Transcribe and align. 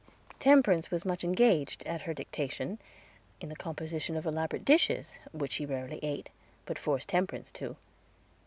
Temperance 0.39 0.89
was 0.89 1.05
much 1.05 1.23
engaged, 1.23 1.85
at 1.85 2.01
her 2.01 2.13
dictation, 2.15 2.79
in 3.39 3.49
the 3.49 3.55
composition 3.55 4.15
of 4.17 4.25
elaborate 4.25 4.65
dishes, 4.65 5.15
which 5.31 5.51
she 5.51 5.63
rarely 5.67 5.99
ate, 6.01 6.31
but 6.65 6.79
forced 6.79 7.07
Temperance 7.09 7.51
to. 7.51 7.75